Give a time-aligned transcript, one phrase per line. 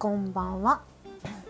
[0.00, 0.80] こんばんは。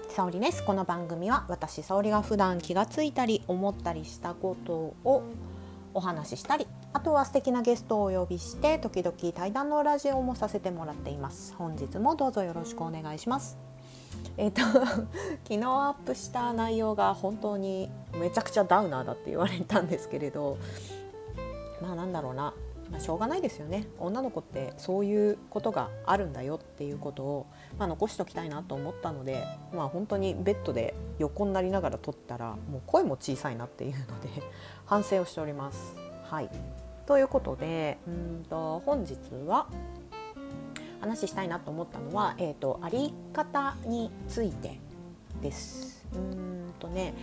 [0.08, 0.64] 沙織です。
[0.64, 4.72] この番組は私沙織が普段気がついたり思ったりしたこと
[5.04, 5.22] を
[5.94, 11.54] お話ししたり、あとは素敵なゲストをお呼びして時々対談のラジオもさせてもらっています。
[11.54, 13.56] 本日もどうぞよろしくお願いします。
[14.36, 14.80] えっ、と 昨
[15.50, 20.58] 日アップした内容が本当にめちゃくちゃダウナーだって言われたんですけれど、
[21.80, 22.52] まあなんだろうな。
[22.90, 27.46] まあ、しょうがないですよね女の子ってそういうことがあるんだよっていうことを、
[27.78, 34.28] まあ、残しておきたいなと思ったので、まあ、本当にベッドで横になりながら撮ったらもう声も小さいなっていうので
[34.86, 35.94] 反省をしております。
[36.24, 36.50] はい、
[37.06, 39.66] ということでうんと本日は
[41.00, 44.78] 話したいなと思ったのは、えーと、あり方について
[45.40, 46.06] です。
[46.14, 47.14] うんとね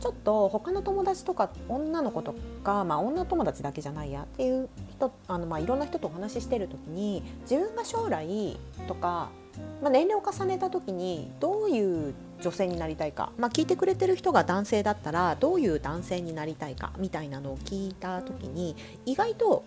[0.00, 4.68] ちょっと他の友達とか女の子とか、まあ、女友達だけじゃないやっていう
[5.08, 9.30] 人あの、まあ、いろんな人とお話ししてる時に自分が将来とか、
[9.82, 19.64] まあ、年齢を重ねた時にどういう女性になりたいか、まあ、聞いてくれてる人が男性だったらどういう男性になりたいかみたいなのを聞いた時に意外と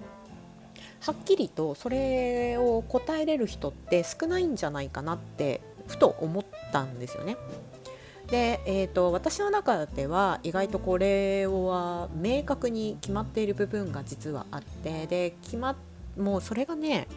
[1.00, 7.38] はっきりとそれを答えれる人って少ないんじゃないかなってふと思ったんですよね。
[8.30, 15.76] で、えーと、私の中では意外とこれは明確に決まっている部分が実はあってで決ま
[16.18, 17.08] もうそれがね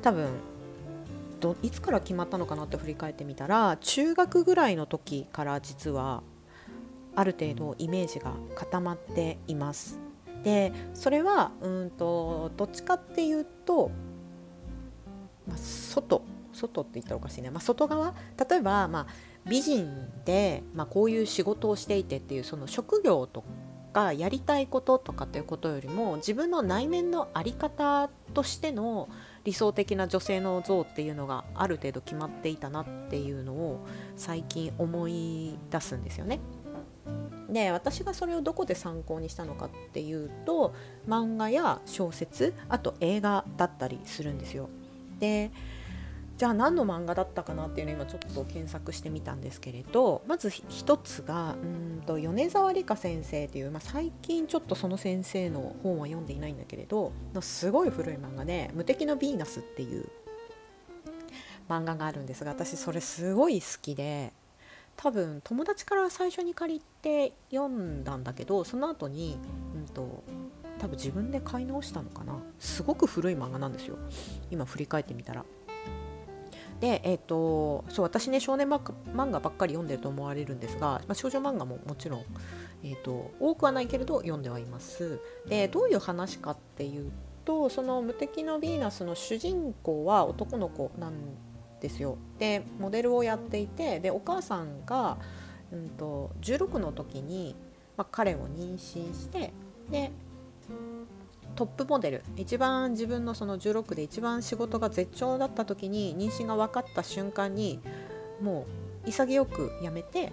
[0.00, 0.30] 多分
[1.40, 6.22] どいつから決まったのかなって振り返ってみたら中学ぐらいの時から実は
[7.14, 10.00] ある程度イメージが固まっています。
[10.42, 13.90] でそれはうんとどっちかっていうと、
[15.46, 18.14] まあ、外外って言ったらおかしいね、まあ、外側？
[18.48, 19.06] 例えば、まあ、
[19.46, 23.44] 美人で、まあ、こういう仕事をしていてっていうその職業と
[23.92, 29.08] かやりたいこととかっていうことよりも自分の内面の在り方としての
[29.44, 36.40] 理想的な女性の像っていうのがある程度決まっていたなっていうのを最近思い出すんですよね。
[37.48, 40.74] で私がそれをどこで参考にしたのかっていうと
[41.06, 44.68] 漫画や小説あと映画だったりするんですよ。
[45.18, 45.50] で
[46.36, 51.56] じゃあ何の漫画だったかなっていうのを今ちょっと検索してみたんですけれどまず一つがう
[51.98, 60.08] んと米沢理香先生っていう、まあ、最近ちょっとその先生の本は読んでいないんだけれどのすごい古い漫画で「無敵のヴィーナス」っていう
[61.68, 64.32] 漫画があるんですが私それすごい好きで
[64.96, 69.38] 多分友達から最初に借りて読んだんだけどその後に
[69.74, 70.24] うんと
[70.78, 73.96] 多分自分で買い直したのかなすごく古い漫画なんですよ
[74.50, 75.44] 今振り返ってみたら。
[76.80, 82.24] で、えーと、そう私ね少年漫画ばっかり読んでると思われるんですが、まあ、少女漫画ももちろん、
[82.82, 85.20] えーと、多くはないけれど読んではいます。
[85.48, 87.12] でどういう話かっていう
[87.44, 91.14] とその「無敵のヴィーナス」の主人公は男の子なん
[91.80, 92.16] ですよ。
[92.38, 95.18] でモデルをやっていてでお母さんが、
[95.72, 97.54] うんと、16の時に、
[97.96, 99.52] まあ、彼を妊娠して
[99.90, 100.10] で
[101.54, 107.80] トップモデル一番自分のその16で一番仕事が絶頂だった時に妊娠が分かった瞬間に
[108.40, 108.66] も
[109.06, 110.32] う潔く辞めて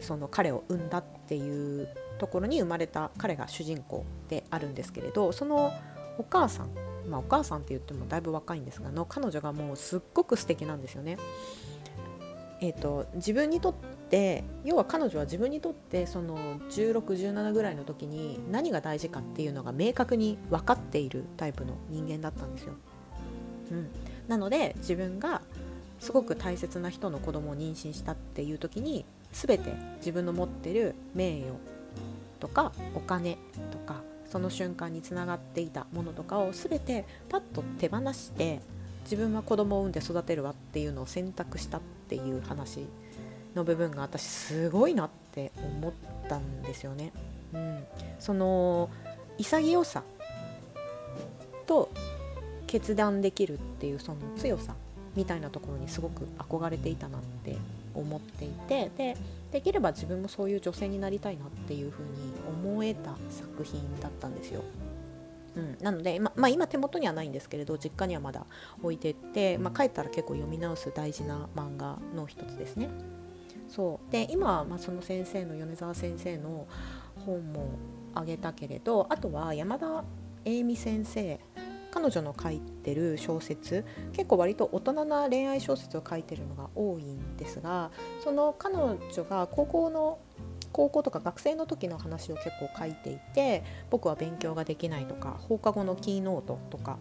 [0.00, 1.88] その彼を産んだっていう
[2.18, 5.72] ところに生まれた彼が主人公であるんですけれどその
[6.18, 6.68] お母さん
[7.08, 11.18] まあお母さんって言ってもだいぶ若いんですがの彼女がもうすっごく素敵なんですよね。
[12.60, 13.74] えーと、自分にとっ
[14.14, 22.74] て要は彼女は自分にとってその1617ぐらいの時に何が大事かっていうのが明確に分かっているタイプの人間だったんですよ。
[23.72, 23.88] うん、
[24.28, 25.42] なので自分が
[25.98, 31.52] すごく大切な人の子供を妊娠したっていう時に全て自分の持ってる名誉
[32.38, 33.36] とかお金
[33.72, 38.60] とかその瞬間につながっていたものとかを全てパッと手放して
[39.04, 42.86] 自分は子供を産んで育てるわっていうのを選択したっていう話
[43.54, 45.92] の部分が私すごいなって思っ
[46.28, 47.12] たんですよね。
[47.52, 47.84] うん、
[48.18, 48.90] その
[49.38, 50.02] 潔さ
[51.66, 51.90] と
[52.66, 54.74] 決断できるっていうその強さ
[55.14, 57.56] みたいなところにすごく憧れていたなって
[57.94, 59.16] 思っていてで
[59.52, 62.08] できれば自分もそういう女性になりたいなっていうふうに
[62.64, 64.62] 思えた作品だったんですよ。
[65.56, 68.44] うん、なので、ままあ、今手元にはないんですけれど実家にはまだ
[68.82, 72.88] 置いてって、まあ、帰ったら結構読み直す大事な漫画の一つですね。
[73.68, 74.12] そう。
[74.12, 76.66] で今はまあその先生の米沢先生の
[77.24, 77.78] 本も
[78.14, 80.04] あげたけれどあとは山田
[80.44, 81.40] 栄美先生
[81.90, 90.18] 彼女の書いてる小説結構割と大人な恋愛小説を書いてるのが多いんですがその彼女が高校の
[90.72, 96.98] 高校とか学生の時の話を結構書いていて僕は勉強ができないとか放課後のキーノートとか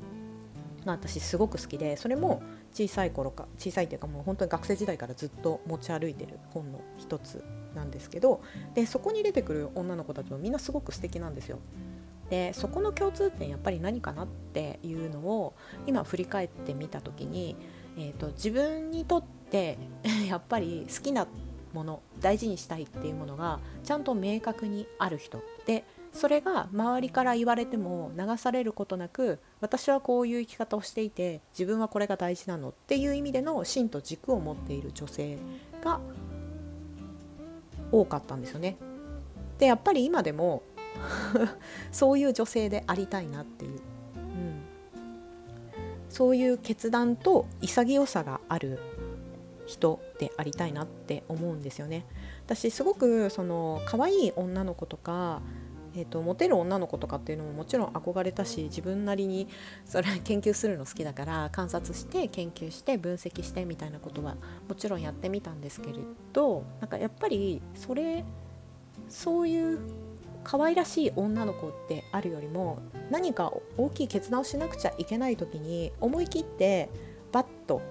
[0.86, 2.44] が私すごく好きでそれも
[2.74, 7.44] 小さい頃か小さいっていうかもう本当に学生時代からずっと持ち歩いてる本の一つ
[7.76, 8.42] なんですけど
[8.74, 11.60] でそこに出てくる女の子たちもみんなすごく素敵なんですよ。
[12.30, 15.54] でそこの共通点やっぱり何かなっていうのを
[15.86, 17.56] 今振り返ってみた時に、
[17.98, 19.78] えーと、自分にとって
[20.28, 21.28] やっぱり好きな
[21.74, 35.38] もの大事にしたいっていうものがちゃんと明確にある人でそれが周りから言われても流されることなく私はこういう生き方をしていて自分はこれが大事なのっていう意味での芯と軸を持っている女性
[35.84, 36.00] が
[37.92, 38.78] 多かったんですよね。
[39.58, 40.64] でやっぱり今でも
[41.92, 43.80] そういう女性でありたいなっていう、
[44.16, 44.62] うん、
[46.10, 48.80] そういう決断と潔さがある
[49.66, 52.06] 人でありたいなって思うんですよね。
[52.46, 55.42] 私すごくその可愛い女の子とか
[55.96, 59.48] えーと、モテる女の子とかっていうのももちろん憧れたし自分なりに
[59.86, 64.36] それ研究するの好きだから観察して研究して分析してみたいなことは
[64.68, 66.00] もちろんやってみたんですけれ
[66.34, 68.26] どなんかやっぱりそれ
[69.08, 69.80] そういう
[70.44, 72.80] 可愛らしい女の子ってあるよりも
[73.10, 76.90] 何か大きい決断をしなくちゃいけない時に思い切って
[77.32, 77.82] バッと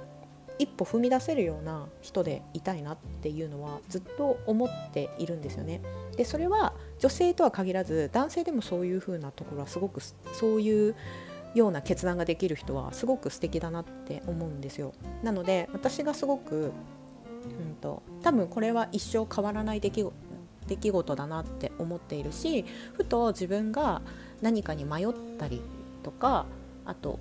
[0.59, 5.81] 一歩踏み出せるような人でいたいなっていうのはずっと思っているんですよね。
[6.17, 10.95] でそれは女性とは限らず男性でもそういう風なところはすごくそういう
[11.53, 14.93] ような決断ができる人はすごく素敵だなって思うんですよ。
[15.25, 20.07] なので私がすごく、うんと、多分これは一生変わらない出来
[20.69, 24.01] 出来事だなって思っているしふと自分が
[24.41, 25.09] 何かに迷っ
[25.41, 25.61] たり
[26.05, 26.47] とか
[26.85, 27.19] あと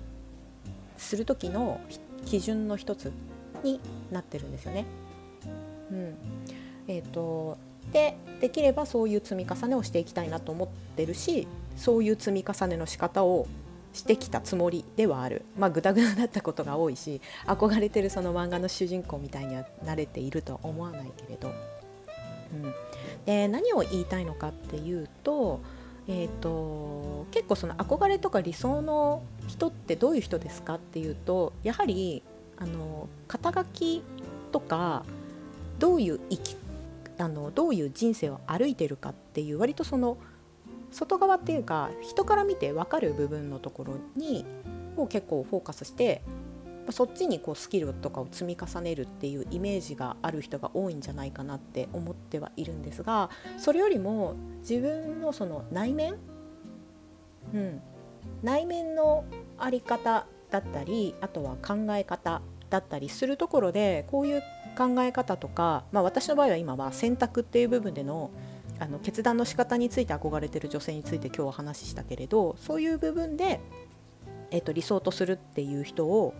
[0.96, 1.80] する時の
[2.24, 3.12] 基準の一つ
[3.64, 3.80] に
[4.12, 4.86] なってるんですよね。
[5.90, 6.16] うん
[6.86, 7.58] えーと、
[7.92, 11.46] でできればそういう積み重ねをしていきたいなと思ってるし
[11.76, 13.46] そういう積み重ねの仕方を
[13.92, 15.44] してきたつもりではある。
[15.58, 21.52] まあグダグダだったことが多いし憧れてるその漫画の主人公みたいには慣れているとは思わないけれど、
[22.52, 22.74] うん、
[23.26, 25.60] で何を言いたいのかっていうと,、
[26.08, 32.22] えーと結構その憧れとか理想の人ってどういう人ですかっていうとやはり
[32.56, 34.02] あの肩書き
[34.52, 35.04] とか
[35.78, 36.56] どういう生き
[37.18, 40.18] あのどういう人生を歩いてるかっていう割とその
[40.90, 44.44] 外側っていうか人から見て分かる部分のところに
[44.96, 46.22] を結構フォーカスして
[46.90, 56.16] そっちにこうスキルとかを積み重ねるっていうイメージがある人が多いんじゃないかなって思ってはいるんですがそれよりも自分のその内面、
[57.54, 57.80] うん、
[58.42, 59.24] 内面の
[59.60, 68.30] 在り方だったりあとは考え方だったりするところでこういう考え方とか、まあ、私の場合は今は選択っていう部分での
[68.78, 73.60] あの決断の仕方について憧れてる女性について今日は話したけれどそういう部分で、
[74.50, 76.34] えー、と理想とするっていう人を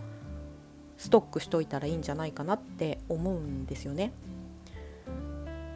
[0.97, 4.11] ストックしといたらいいんじゃないかなって思うんですよね。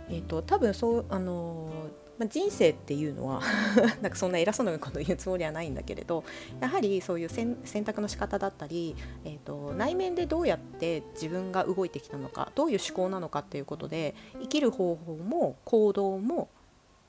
[0.09, 1.69] えーと、多分そうあの
[2.17, 3.41] まあ、人生っていうのは
[4.01, 6.23] なんかそんな偉そうなこと言うつもりはないんだけれど
[6.59, 7.55] やはりそういう選
[7.85, 16.49] 択の仕方だったり、えーと、内面でどうやって自分が動いてきたのかどういう思考なのかっていうことで生きる方法も行動も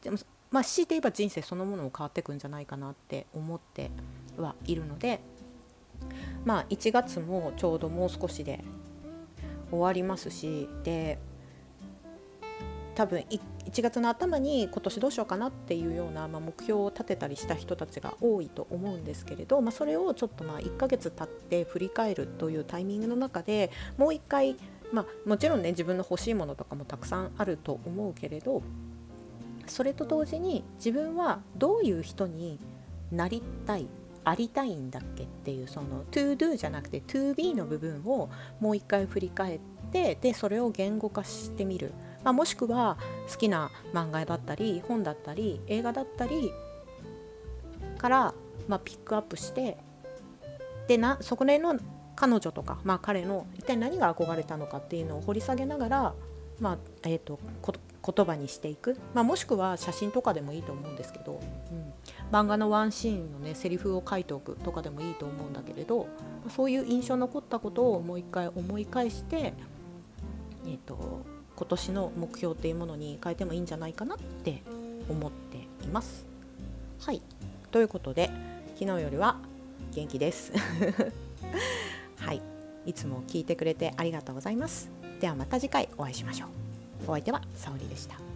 [0.02, 0.18] でも
[0.50, 3.90] まあ強いて言えば人生そのものも変わってくんじゃないかなって思って
[4.36, 5.20] はいるので
[6.44, 8.62] まあ1月もちょうどもう少しで
[9.70, 11.18] 終わりますしで
[12.98, 24.56] 多分1月の頭に今年どうしようかなっていうような、まあ、目標を立てたりした人たちが多いと思うんですけれど、まあ、それをちょっとまあ1ヶ月経って振り返るというタイミングの中でもう一回、
[24.92, 28.62] まあ、もちろんね自分の欲しいものとかもたくさんあると思うけれど
[29.68, 32.58] それと同時に自分はどういう人に
[33.12, 33.86] なりたい
[34.24, 38.28] ありたいんだっけっていうその to do じゃなくて to be の部分を
[38.58, 39.60] もう一回振り返っ
[39.92, 41.92] てでそれを言語化してみる。
[42.24, 42.96] まあ、もしくは
[43.30, 46.52] 好きな漫画だったり本だったり映画だったり
[47.98, 48.34] から、
[48.66, 49.76] まあ、ピックアップして
[50.86, 51.78] でなそこでの
[52.16, 56.14] 彼女とか、まあ、彼の一体何が憧れたのかっていうのを掘り下げながら、
[56.60, 57.38] まあえーと、
[58.04, 61.92] 言葉にしていく、まあ、もしくは写真とかでもいいと思うんですけど、うん、
[62.32, 66.08] 漫画のワンシーンのねセリフを書いておくとかでもいいと思うんだけれど
[66.48, 69.54] そういう印象残ったことをもう一回思い返して、
[70.66, 74.62] えーと今年の目標っていうものに変えてもいいんじゃないかなって
[75.08, 76.24] 思っています。
[77.00, 77.20] はい
[77.72, 78.30] ということで
[78.78, 79.40] 昨日よりは
[79.92, 80.52] 元気です。
[82.20, 82.40] はい
[82.86, 84.88] いつも聞いてくれてありがとうございます。
[85.18, 86.48] ではまた次回お会いしましょう。
[87.08, 88.27] お相手は沙織でした。